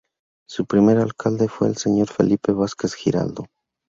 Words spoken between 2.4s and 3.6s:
Vásquez Giraldo.